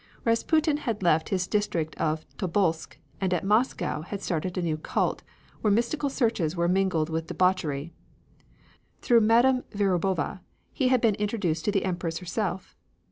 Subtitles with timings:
[0.25, 5.21] Rasputin had left his district of Tobolsk and at Moscow had started a new cult,
[5.61, 7.93] where mystical seances were mingled with debauchery.
[9.03, 10.39] Through Madame Verubova
[10.73, 12.75] he had been introduced to the Empress herself.